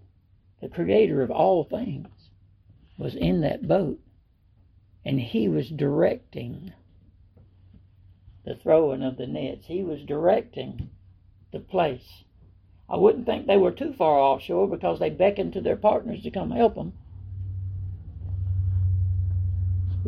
the 0.61 0.69
creator 0.69 1.21
of 1.21 1.31
all 1.31 1.63
things, 1.63 2.07
was 2.97 3.15
in 3.15 3.41
that 3.41 3.67
boat 3.67 3.99
and 5.05 5.19
he 5.19 5.47
was 5.47 5.69
directing 5.69 6.73
the 8.45 8.55
throwing 8.55 9.01
of 9.03 9.17
the 9.17 9.27
nets. 9.27 9.65
He 9.65 9.83
was 9.83 10.03
directing 10.03 10.89
the 11.51 11.59
place. 11.59 12.23
I 12.89 12.97
wouldn't 12.97 13.25
think 13.25 13.47
they 13.47 13.57
were 13.57 13.71
too 13.71 13.93
far 13.93 14.19
offshore 14.19 14.67
because 14.67 14.99
they 14.99 15.09
beckoned 15.09 15.53
to 15.53 15.61
their 15.61 15.75
partners 15.75 16.23
to 16.23 16.31
come 16.31 16.51
help 16.51 16.75
them. 16.75 16.93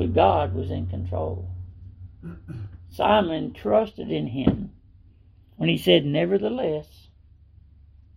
But 0.01 0.15
God 0.15 0.55
was 0.55 0.71
in 0.71 0.87
control. 0.87 1.47
Simon 2.89 3.53
trusted 3.53 4.09
in 4.09 4.25
him 4.25 4.71
when 5.57 5.69
he 5.69 5.77
said, 5.77 6.05
Nevertheless, 6.05 6.87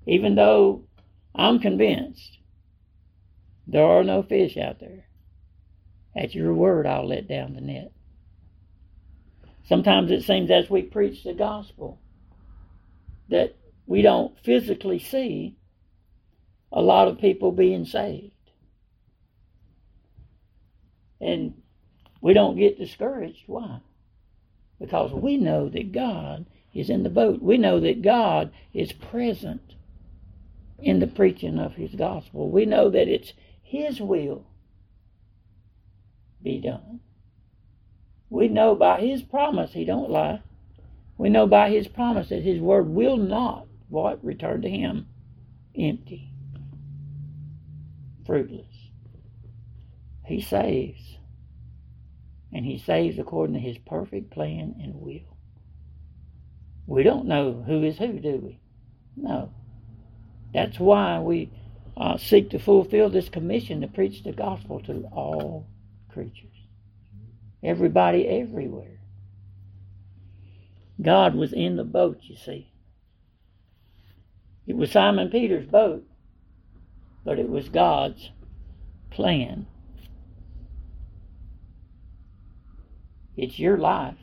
even 0.07 0.35
though 0.35 0.85
I'm 1.35 1.59
convinced 1.59 2.39
there 3.67 3.85
are 3.85 4.03
no 4.03 4.23
fish 4.23 4.57
out 4.57 4.81
there, 4.81 5.05
at 6.17 6.35
your 6.35 6.55
word 6.55 6.87
I'll 6.87 7.07
let 7.07 7.29
down 7.29 7.53
the 7.53 7.61
net. 7.61 7.93
Sometimes 9.69 10.11
it 10.11 10.23
seems 10.23 10.51
as 10.51 10.71
we 10.71 10.81
preach 10.81 11.23
the 11.23 11.35
gospel 11.35 12.01
that 13.29 13.57
we 13.85 14.01
don't 14.01 14.39
physically 14.43 15.01
see 15.01 15.59
a 16.73 16.81
lot 16.81 17.09
of 17.09 17.21
people 17.21 17.53
being 17.53 17.85
saved. 17.85 18.33
And 21.21 21.61
we 22.25 22.33
don't 22.33 22.57
get 22.57 22.79
discouraged. 22.79 23.43
Why? 23.47 23.81
Because 24.81 25.13
we 25.13 25.37
know 25.37 25.69
that 25.69 25.93
God 25.93 26.47
is 26.73 26.89
in 26.89 27.03
the 27.03 27.11
boat. 27.11 27.43
We 27.43 27.59
know 27.59 27.81
that 27.81 28.01
God 28.01 28.51
is 28.73 28.93
present 28.93 29.75
in 30.79 31.01
the 31.01 31.07
preaching 31.07 31.59
of 31.59 31.75
His 31.75 31.95
gospel. 31.95 32.51
We 32.51 32.65
know 32.65 32.89
that 32.89 33.09
it's 33.09 33.35
His 33.63 34.01
will 34.01 34.47
be 36.43 36.59
done. 36.63 37.01
We 38.31 38.49
know 38.49 38.75
by 38.75 39.03
His 39.03 39.21
promise 39.21 39.75
He 39.75 39.85
don't 39.85 40.09
lie. 40.09 40.41
We 41.19 41.29
know 41.29 41.47
by 41.47 41.69
His 41.69 41.89
promise 41.89 42.31
that 42.31 42.43
His 42.43 42.59
word 42.59 42.89
will 42.89 43.19
not 43.19 43.67
what 43.91 44.25
return 44.25 44.63
to 44.63 44.71
Him 44.71 45.09
empty, 45.79 46.31
fruitless. 48.25 48.65
He 50.25 50.41
saves 50.41 51.14
and 52.55 52.65
He 52.65 52.79
saves 52.79 53.19
according 53.19 53.55
to 53.55 53.61
His 53.61 53.77
perfect 53.79 54.31
plan 54.31 54.77
and 54.81 54.95
will. 54.95 55.37
We 56.87 57.03
don't 57.03 57.27
know 57.27 57.65
who 57.67 57.83
is 57.83 57.99
who, 57.99 58.21
do 58.21 58.37
we? 58.37 58.61
No. 59.17 59.51
That's 60.53 60.79
why 60.79 61.19
we 61.19 61.51
uh, 61.97 62.17
seek 62.17 62.51
to 62.51 62.59
fulfill 62.59 63.11
this 63.11 63.29
commission 63.29 63.81
to 63.81 63.89
preach 63.89 64.23
the 64.23 64.33
gospel 64.33 64.81
to 64.85 65.09
all 65.13 65.67
creatures. 66.13 66.55
Everybody, 67.63 68.29
everywhere. 68.29 69.01
God 71.01 71.35
was 71.35 71.53
in 71.53 71.77
the 71.77 71.85
boat, 71.85 72.19
you 72.23 72.37
see. 72.37 72.71
It 74.67 74.77
was 74.77 74.93
Simon 74.93 75.31
Peter's 75.31 75.67
boat, 75.67 76.05
but 77.25 77.39
it 77.39 77.49
was 77.49 77.69
God's 77.69 78.31
plan 79.11 79.67
It's 83.37 83.59
your 83.59 83.77
life, 83.77 84.19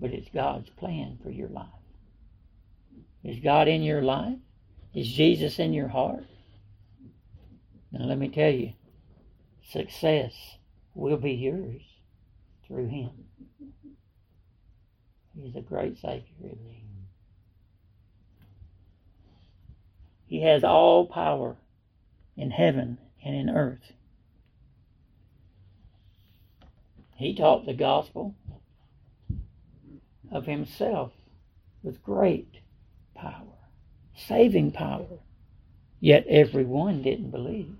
but 0.00 0.10
it's 0.10 0.28
God's 0.32 0.70
plan 0.70 1.18
for 1.22 1.30
your 1.30 1.48
life. 1.48 1.66
Is 3.24 3.40
God 3.40 3.68
in 3.68 3.82
your 3.82 4.02
life? 4.02 4.38
Is 4.94 5.08
Jesus 5.12 5.58
in 5.58 5.72
your 5.72 5.88
heart? 5.88 6.24
Now, 7.92 8.06
let 8.06 8.18
me 8.18 8.28
tell 8.28 8.50
you, 8.50 8.72
success 9.70 10.32
will 10.94 11.16
be 11.16 11.32
yours 11.32 11.82
through 12.66 12.88
Him. 12.88 13.10
He's 15.34 15.54
a 15.54 15.60
great 15.60 15.98
Savior, 15.98 16.24
isn't 16.44 16.70
He? 16.70 16.82
He 20.26 20.42
has 20.42 20.64
all 20.64 21.06
power 21.06 21.56
in 22.36 22.50
heaven 22.50 22.98
and 23.24 23.34
in 23.34 23.50
earth. 23.50 23.92
He 27.16 27.34
taught 27.34 27.64
the 27.64 27.74
gospel 27.74 28.34
of 30.30 30.44
himself 30.44 31.12
with 31.82 32.02
great 32.02 32.60
power, 33.14 33.58
saving 34.14 34.72
power. 34.72 35.06
Yet 35.98 36.26
everyone 36.28 37.02
didn't 37.02 37.30
believe. 37.30 37.74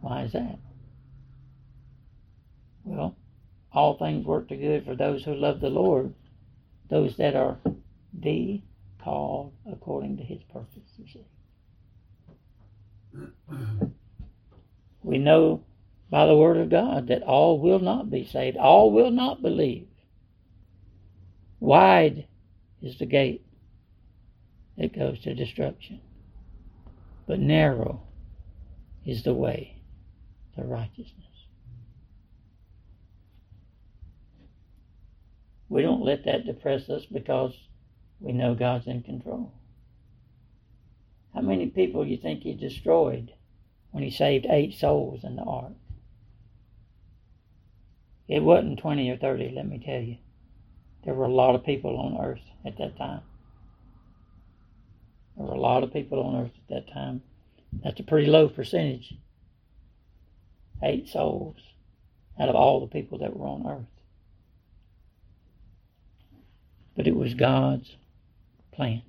Why 0.00 0.22
is 0.22 0.32
that? 0.32 0.58
Well, 2.84 3.16
all 3.72 3.96
things 3.96 4.24
work 4.24 4.48
to 4.48 4.56
good 4.56 4.84
for 4.84 4.94
those 4.94 5.24
who 5.24 5.34
love 5.34 5.60
the 5.60 5.70
Lord, 5.70 6.14
those 6.90 7.16
that 7.16 7.34
are 7.34 7.58
the 8.12 8.62
called 9.02 9.52
according 9.70 10.18
to 10.18 10.22
his 10.22 10.42
purpose. 10.44 10.80
We 15.02 15.18
know 15.18 15.62
by 16.10 16.26
the 16.26 16.36
word 16.36 16.56
of 16.56 16.70
God 16.70 17.08
that 17.08 17.22
all 17.22 17.58
will 17.58 17.80
not 17.80 18.10
be 18.10 18.24
saved, 18.24 18.56
all 18.56 18.92
will 18.92 19.10
not 19.10 19.42
believe. 19.42 19.88
Wide 21.60 22.26
is 22.82 22.98
the 22.98 23.06
gate, 23.06 23.44
that 24.76 24.96
goes 24.96 25.20
to 25.20 25.34
destruction, 25.34 26.00
but 27.26 27.38
narrow 27.38 28.02
is 29.04 29.22
the 29.22 29.34
way 29.34 29.76
to 30.56 30.62
righteousness. 30.62 31.24
We 35.68 35.82
don't 35.82 36.04
let 36.04 36.24
that 36.26 36.46
depress 36.46 36.88
us 36.88 37.04
because 37.06 37.54
we 38.20 38.32
know 38.32 38.54
God's 38.54 38.86
in 38.86 39.02
control. 39.02 39.52
How 41.34 41.40
many 41.40 41.66
people 41.66 42.04
do 42.04 42.10
you 42.10 42.16
think 42.16 42.42
he 42.42 42.54
destroyed 42.54 43.32
when 43.90 44.04
he 44.04 44.10
saved 44.10 44.46
eight 44.48 44.74
souls 44.74 45.24
in 45.24 45.36
the 45.36 45.42
ark? 45.42 45.72
It 48.28 48.42
wasn't 48.42 48.78
20 48.78 49.10
or 49.10 49.16
30, 49.16 49.52
let 49.54 49.68
me 49.68 49.82
tell 49.84 50.00
you. 50.00 50.16
There 51.04 51.14
were 51.14 51.26
a 51.26 51.32
lot 51.32 51.54
of 51.54 51.64
people 51.64 51.98
on 51.98 52.24
earth 52.24 52.40
at 52.64 52.78
that 52.78 52.96
time. 52.96 53.20
There 55.36 55.46
were 55.46 55.54
a 55.54 55.60
lot 55.60 55.82
of 55.82 55.92
people 55.92 56.22
on 56.22 56.44
earth 56.44 56.52
at 56.56 56.74
that 56.86 56.92
time. 56.92 57.22
That's 57.82 58.00
a 58.00 58.04
pretty 58.04 58.28
low 58.28 58.48
percentage. 58.48 59.14
Eight 60.82 61.08
souls 61.08 61.56
out 62.38 62.48
of 62.48 62.54
all 62.54 62.80
the 62.80 62.86
people 62.86 63.18
that 63.18 63.36
were 63.36 63.46
on 63.46 63.66
earth. 63.66 63.86
But 66.96 67.06
it 67.06 67.16
was 67.16 67.34
God's 67.34 67.96
plan. 68.72 69.02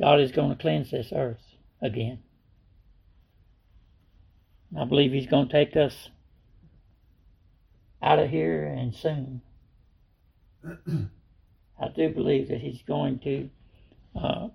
God 0.00 0.20
is 0.20 0.32
going 0.32 0.50
to 0.50 0.56
cleanse 0.56 0.90
this 0.90 1.12
earth 1.14 1.42
again. 1.80 2.18
I 4.78 4.84
believe 4.84 5.12
He's 5.12 5.26
going 5.26 5.48
to 5.48 5.52
take 5.52 5.76
us 5.76 6.08
out 8.02 8.18
of 8.18 8.28
here 8.30 8.64
and 8.64 8.94
soon. 8.94 9.42
I 11.80 11.88
do 11.88 12.10
believe 12.10 12.48
that 12.48 12.60
He's 12.60 12.82
going 12.82 13.18
to 13.20 13.50
uh, 14.18 14.48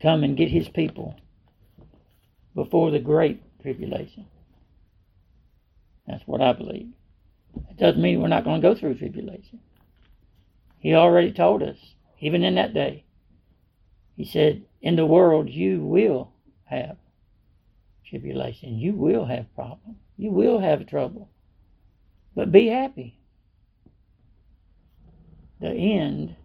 come 0.00 0.24
and 0.24 0.36
get 0.36 0.50
His 0.50 0.68
people 0.68 1.16
before 2.54 2.90
the 2.90 2.98
great 2.98 3.42
tribulation. 3.62 4.26
That's 6.06 6.26
what 6.26 6.40
I 6.40 6.52
believe. 6.52 6.88
It 7.70 7.76
doesn't 7.76 8.00
mean 8.00 8.20
we're 8.20 8.28
not 8.28 8.44
going 8.44 8.60
to 8.60 8.68
go 8.68 8.74
through 8.74 8.98
tribulation. 8.98 9.60
He 10.78 10.94
already 10.94 11.32
told 11.32 11.62
us, 11.62 11.76
even 12.20 12.42
in 12.42 12.54
that 12.54 12.74
day. 12.74 13.04
He 14.16 14.24
said, 14.24 14.62
In 14.80 14.96
the 14.96 15.06
world 15.06 15.48
you 15.48 15.84
will 15.84 16.32
have 16.64 16.96
tribulation. 18.08 18.78
You 18.78 18.94
will 18.94 19.26
have 19.26 19.54
problems. 19.54 19.98
You 20.16 20.30
will 20.30 20.60
have 20.60 20.86
trouble. 20.86 21.28
But 22.34 22.52
be 22.52 22.68
happy. 22.68 23.18
The 25.60 25.70
end 25.70 26.36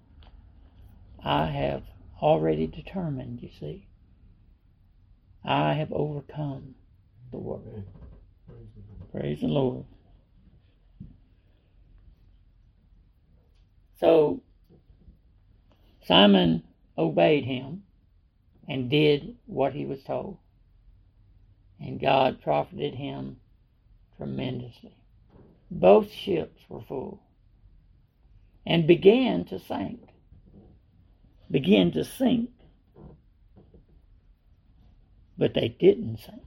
I 1.24 1.46
have 1.46 1.84
already 2.22 2.68
determined, 2.68 3.42
you 3.42 3.50
see. 3.60 3.88
I 5.46 5.74
have 5.74 5.92
overcome 5.92 6.76
the 7.32 7.38
world. 7.38 7.84
Praise 9.12 9.42
the 9.42 9.48
Lord. 9.48 9.86
So 14.00 14.42
Simon 16.06 16.64
obeyed 16.98 17.46
him 17.46 17.84
and 18.68 18.90
did 18.90 19.36
what 19.46 19.74
he 19.74 19.86
was 19.86 20.04
told. 20.04 20.38
And 21.80 22.00
God 22.00 22.42
profited 22.42 22.96
him 22.96 23.38
tremendously. 24.18 24.96
Both 25.70 26.12
ships 26.12 26.62
were 26.70 26.82
full 26.82 27.22
and 28.66 28.88
began 28.88 29.46
to 29.46 29.60
sink. 29.60 30.00
Began 31.50 31.92
to 31.92 32.06
sink. 32.06 32.50
But 35.38 35.54
they 35.54 35.68
didn't 35.68 36.18
sink. 36.18 36.44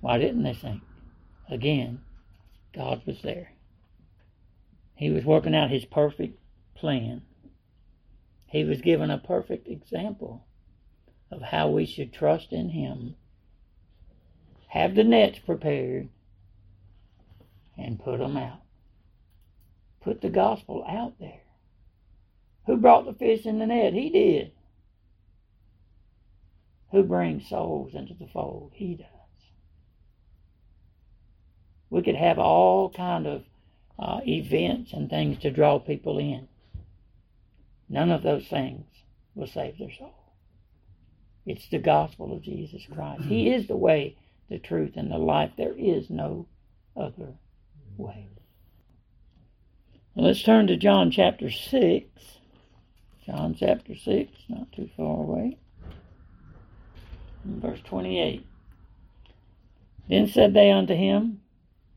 Why 0.00 0.18
didn't 0.18 0.42
they 0.42 0.54
sink? 0.54 0.82
Again, 1.50 2.00
God 2.74 3.02
was 3.06 3.20
there. 3.22 3.52
He 4.94 5.10
was 5.10 5.24
working 5.24 5.54
out 5.54 5.70
his 5.70 5.84
perfect 5.84 6.38
plan. 6.74 7.22
He 8.46 8.64
was 8.64 8.80
given 8.80 9.10
a 9.10 9.18
perfect 9.18 9.68
example 9.68 10.45
of 11.30 11.42
how 11.42 11.68
we 11.68 11.86
should 11.86 12.12
trust 12.12 12.52
in 12.52 12.70
him, 12.70 13.16
have 14.68 14.94
the 14.94 15.04
nets 15.04 15.38
prepared, 15.38 16.08
and 17.76 18.02
put 18.02 18.18
them 18.18 18.36
out. 18.36 18.62
Put 20.00 20.20
the 20.20 20.30
gospel 20.30 20.84
out 20.88 21.14
there. 21.18 21.40
Who 22.66 22.76
brought 22.76 23.06
the 23.06 23.12
fish 23.12 23.46
in 23.46 23.58
the 23.58 23.66
net? 23.66 23.92
He 23.92 24.10
did. 24.10 24.52
Who 26.92 27.02
brings 27.02 27.48
souls 27.48 27.94
into 27.94 28.14
the 28.14 28.28
fold? 28.32 28.72
He 28.74 28.94
does. 28.94 29.06
We 31.90 32.02
could 32.02 32.16
have 32.16 32.38
all 32.38 32.90
kind 32.90 33.26
of 33.26 33.44
uh, 33.98 34.20
events 34.26 34.92
and 34.92 35.08
things 35.08 35.38
to 35.40 35.50
draw 35.50 35.78
people 35.78 36.18
in. 36.18 36.48
None 37.88 38.10
of 38.10 38.22
those 38.22 38.46
things 38.48 38.84
will 39.34 39.46
save 39.46 39.78
their 39.78 39.92
soul. 39.92 40.25
It's 41.46 41.68
the 41.68 41.78
gospel 41.78 42.32
of 42.32 42.42
Jesus 42.42 42.86
Christ. 42.92 43.22
He 43.22 43.50
is 43.50 43.68
the 43.68 43.76
way, 43.76 44.16
the 44.50 44.58
truth, 44.58 44.92
and 44.96 45.10
the 45.10 45.18
life. 45.18 45.52
There 45.56 45.74
is 45.76 46.10
no 46.10 46.46
other 46.96 47.34
way. 47.96 48.28
let's 50.16 50.42
turn 50.42 50.66
to 50.66 50.76
John 50.76 51.10
chapter 51.10 51.50
6. 51.50 52.04
John 53.24 53.54
chapter 53.58 53.94
6, 53.94 54.32
not 54.48 54.72
too 54.72 54.90
far 54.96 55.22
away. 55.22 55.58
Verse 57.44 57.80
28. 57.84 58.46
Then 60.08 60.26
said 60.28 60.52
they 60.52 60.70
unto 60.70 60.94
him, 60.94 61.40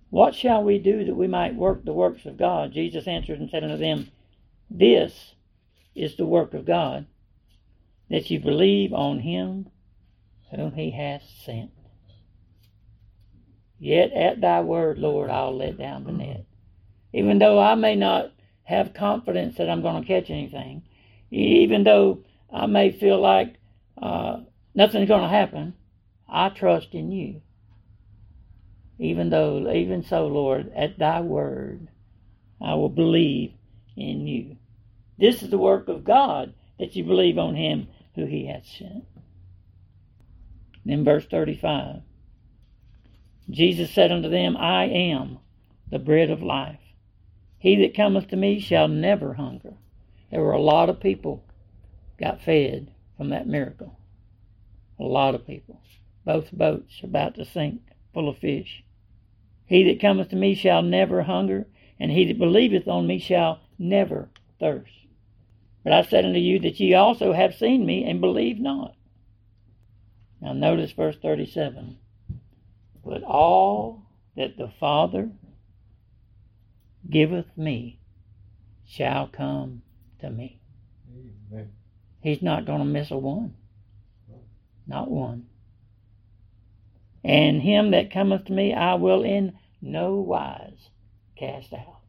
what 0.10 0.34
shall 0.34 0.64
we 0.64 0.80
do 0.80 1.06
that 1.06 1.16
we 1.16 1.28
might 1.28 1.56
work 1.56 1.86
the 1.86 1.94
works 1.94 2.26
of 2.26 2.38
God? 2.38 2.72
Jesus 2.74 3.08
answered 3.08 3.40
and 3.40 3.50
said 3.50 3.64
unto 3.64 3.78
them, 3.78 4.10
This 4.70 5.36
is 5.94 6.16
the 6.16 6.26
work 6.26 6.54
of 6.54 6.66
God, 6.66 7.06
that 8.10 8.30
you 8.30 8.40
believe 8.40 8.94
on 8.94 9.20
him 9.20 9.70
whom 10.56 10.74
he 10.74 10.92
hath 10.92 11.24
sent. 11.46 11.72
Yet 13.78 14.12
at 14.14 14.42
thy 14.42 14.62
word, 14.62 14.98
Lord, 14.98 15.30
I'll 15.30 15.56
let 15.56 15.78
down 15.78 16.04
the 16.04 16.12
net. 16.12 16.46
Even 17.14 17.40
though 17.40 17.60
I 17.60 17.76
may 17.76 17.96
not 17.96 18.32
have 18.64 18.94
confidence 18.94 19.58
that 19.58 19.70
I'm 19.70 19.82
going 19.82 20.02
to 20.02 20.08
catch 20.08 20.30
anything, 20.30 20.84
even 21.32 21.84
though 21.84 22.24
I 22.52 22.66
may 22.66 22.92
feel 22.92 23.20
like 23.20 23.56
uh, 24.02 24.42
nothing's 24.76 25.08
going 25.08 25.24
to 25.24 25.30
happen, 25.30 25.76
I 26.28 26.50
trust 26.50 26.94
in 26.94 27.12
you 27.12 27.42
even 29.00 29.30
though, 29.30 29.72
even 29.72 30.04
so, 30.04 30.28
Lord, 30.28 30.72
at 30.76 31.00
thy 31.00 31.22
word, 31.22 31.88
I 32.62 32.76
will 32.76 32.90
believe 32.90 33.54
in 33.96 34.28
you. 34.28 34.58
This 35.18 35.42
is 35.42 35.50
the 35.50 35.58
work 35.58 35.88
of 35.88 36.04
God 36.04 36.54
that 36.80 36.96
you 36.96 37.06
believe 37.06 37.38
on 37.38 37.56
him 37.56 37.88
who 38.16 38.26
he 38.26 38.48
had 38.48 38.66
sent. 38.66 39.06
Then 40.86 41.04
verse 41.04 41.26
35. 41.26 42.02
Jesus 43.50 43.92
said 43.92 44.12
unto 44.12 44.30
them, 44.30 44.56
I 44.58 44.86
am 44.86 45.40
the 45.90 46.00
bread 46.00 46.30
of 46.30 46.42
life. 46.42 46.80
He 47.58 47.76
that 47.78 47.96
cometh 47.96 48.28
to 48.30 48.36
me 48.36 48.60
shall 48.60 48.88
never 48.88 49.34
hunger. 49.34 49.74
There 50.32 50.42
were 50.42 50.52
a 50.52 50.62
lot 50.62 50.90
of 50.90 51.00
people 51.00 51.44
got 52.18 52.42
fed 52.42 52.92
from 53.18 53.30
that 53.30 53.48
miracle. 53.48 53.98
A 55.00 55.04
lot 55.04 55.36
of 55.36 55.48
people. 55.48 55.82
Both 56.26 56.52
boats 56.52 57.02
about 57.04 57.36
to 57.36 57.46
sink, 57.46 57.82
full 58.14 58.30
of 58.30 58.38
fish. 58.38 58.84
He 59.66 59.84
that 59.84 60.00
cometh 60.00 60.30
to 60.30 60.36
me 60.36 60.56
shall 60.56 60.82
never 60.82 61.24
hunger, 61.24 61.68
and 62.00 62.12
he 62.12 62.26
that 62.26 62.38
believeth 62.38 62.88
on 62.88 63.08
me 63.08 63.20
shall 63.20 63.60
never 63.78 64.30
thirst. 64.60 64.94
But 65.84 65.94
I 65.94 66.04
said 66.04 66.26
unto 66.26 66.40
you 66.40 66.60
that 66.60 66.80
ye 66.80 66.94
also 66.94 67.34
have 67.34 67.56
seen 67.56 67.86
me 67.86 68.04
and 68.04 68.20
believe 68.20 68.60
not. 68.60 68.96
Now 70.42 70.54
notice 70.54 70.92
verse 70.92 71.18
37. 71.22 71.98
But 73.04 73.24
all 73.24 74.04
that 74.36 74.58
the 74.58 74.72
Father 74.80 75.30
giveth 77.10 77.58
me 77.58 78.00
shall 78.86 79.28
come 79.28 79.82
to 80.20 80.30
me. 80.30 80.60
Amen. 81.52 81.72
He's 82.22 82.42
not 82.42 82.66
going 82.66 82.80
to 82.80 82.86
miss 82.86 83.12
a 83.12 83.18
one. 83.18 83.56
Not 84.86 85.10
one. 85.10 85.46
And 87.24 87.62
him 87.62 87.92
that 87.92 88.12
cometh 88.12 88.46
to 88.46 88.54
me 88.54 88.74
I 88.74 88.96
will 88.96 89.24
in 89.24 89.58
no 89.82 90.16
wise 90.16 90.90
cast 91.38 91.74
out. 91.74 92.02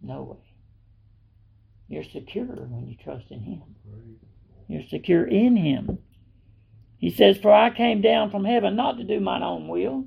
No 0.00 0.22
way. 0.22 0.47
You're 1.88 2.04
secure 2.04 2.44
when 2.44 2.86
you 2.86 2.96
trust 2.96 3.30
in 3.30 3.40
him. 3.40 3.62
You're 4.68 4.86
secure 4.88 5.24
in 5.24 5.56
him. 5.56 5.98
He 6.98 7.10
says, 7.10 7.38
For 7.38 7.52
I 7.52 7.70
came 7.70 8.02
down 8.02 8.30
from 8.30 8.44
heaven 8.44 8.76
not 8.76 8.98
to 8.98 9.04
do 9.04 9.20
mine 9.20 9.42
own 9.42 9.68
will, 9.68 10.06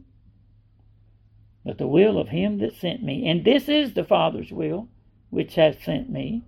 but 1.65 1.79
the 1.79 1.87
will 1.87 2.19
of 2.19 2.29
him 2.29 2.59
that 2.59 2.75
sent 2.75 3.01
me. 3.01 3.27
And 3.27 3.43
this 3.43 3.67
is 3.67 3.93
the 3.93 4.03
Father's 4.03 4.51
will, 4.51 4.89
which 5.31 5.55
hath 5.55 5.83
sent 5.83 6.09
me, 6.09 6.43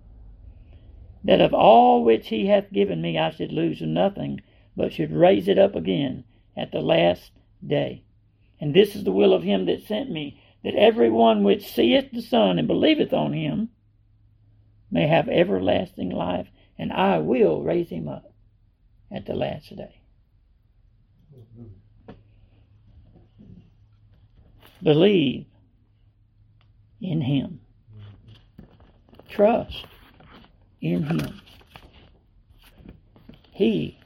that 1.24 1.40
of 1.40 1.52
all 1.52 2.04
which 2.04 2.28
he 2.28 2.46
hath 2.46 2.72
given 2.72 3.00
me 3.00 3.18
I 3.18 3.30
should 3.30 3.50
lose 3.50 3.80
nothing, 3.80 4.40
but 4.76 4.92
should 4.92 5.12
raise 5.12 5.48
it 5.48 5.58
up 5.58 5.74
again 5.74 6.24
at 6.56 6.70
the 6.70 6.80
last 6.80 7.32
day. 7.66 8.04
And 8.60 8.74
this 8.74 8.94
is 8.94 9.02
the 9.04 9.12
will 9.12 9.32
of 9.32 9.42
him 9.42 9.64
that 9.66 9.82
sent 9.82 10.10
me, 10.10 10.40
that 10.62 10.74
every 10.74 11.10
one 11.10 11.42
which 11.42 11.66
seeth 11.66 12.12
the 12.12 12.22
Son 12.22 12.58
and 12.58 12.68
believeth 12.68 13.12
on 13.12 13.32
him 13.32 13.70
may 14.94 15.08
have 15.08 15.28
everlasting 15.28 16.10
life, 16.10 16.46
and 16.78 16.92
I 16.92 17.18
will 17.18 17.62
raise 17.62 17.88
him 17.90 18.06
up 18.06 18.32
at 19.10 19.26
the 19.26 19.34
last 19.34 19.74
day. 19.74 20.00
Believe 24.80 25.46
in 27.00 27.22
him. 27.22 27.60
Trust 29.28 29.84
in 30.80 31.02
him. 31.02 31.40
He 33.50 33.98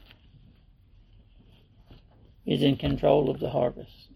is 2.46 2.62
in 2.62 2.77
control 2.77 3.29
of 3.29 3.40
the 3.40 3.51
harvest. 3.51 4.09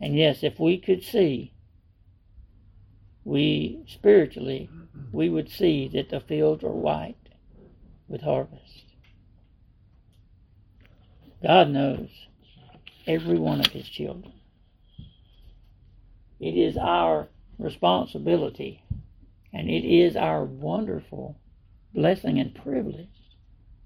And 0.00 0.16
yes, 0.16 0.42
if 0.42 0.58
we 0.58 0.78
could 0.78 1.04
see, 1.04 1.52
we 3.28 3.84
spiritually, 3.86 4.70
mm-hmm. 4.72 5.14
we 5.14 5.28
would 5.28 5.50
see 5.50 5.86
that 5.92 6.08
the 6.08 6.20
fields 6.20 6.64
are 6.64 6.72
white 6.72 7.14
with 8.08 8.22
harvest. 8.22 8.84
God 11.42 11.68
knows 11.68 12.08
every 13.06 13.38
one 13.38 13.60
of 13.60 13.66
his 13.66 13.86
children. 13.86 14.32
It 16.40 16.56
is 16.56 16.78
our 16.78 17.28
responsibility 17.58 18.82
and 19.52 19.68
it 19.68 19.84
is 19.84 20.16
our 20.16 20.44
wonderful 20.44 21.36
blessing 21.94 22.38
and 22.38 22.54
privilege 22.54 23.08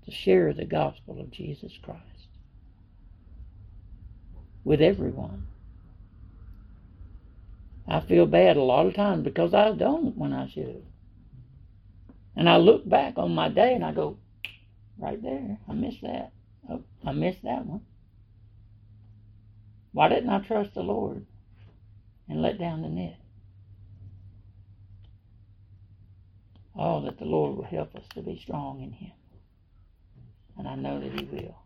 to 0.04 0.12
share 0.12 0.52
the 0.52 0.64
gospel 0.64 1.20
of 1.20 1.32
Jesus 1.32 1.72
Christ 1.82 2.28
with 4.62 4.80
everyone. 4.80 5.48
I 7.88 8.00
feel 8.00 8.26
bad 8.26 8.56
a 8.56 8.62
lot 8.62 8.86
of 8.86 8.94
times 8.94 9.24
because 9.24 9.54
I 9.54 9.72
don't 9.72 10.16
when 10.16 10.32
I 10.32 10.48
should. 10.48 10.84
And 12.36 12.48
I 12.48 12.56
look 12.56 12.88
back 12.88 13.14
on 13.18 13.34
my 13.34 13.48
day 13.48 13.74
and 13.74 13.84
I 13.84 13.92
go, 13.92 14.16
right 14.98 15.20
there, 15.22 15.58
I 15.68 15.72
missed 15.72 16.02
that. 16.02 16.32
Oh, 16.70 16.82
I 17.04 17.12
missed 17.12 17.42
that 17.42 17.66
one. 17.66 17.82
Why 19.92 20.08
didn't 20.08 20.30
I 20.30 20.38
trust 20.40 20.74
the 20.74 20.82
Lord 20.82 21.26
and 22.28 22.40
let 22.40 22.58
down 22.58 22.82
the 22.82 22.88
net? 22.88 23.18
Oh, 26.78 27.04
that 27.04 27.18
the 27.18 27.26
Lord 27.26 27.56
will 27.56 27.64
help 27.64 27.94
us 27.94 28.04
to 28.14 28.22
be 28.22 28.40
strong 28.42 28.82
in 28.82 28.92
Him. 28.92 29.12
And 30.56 30.66
I 30.66 30.74
know 30.76 31.00
that 31.00 31.12
He 31.12 31.26
will. 31.26 31.61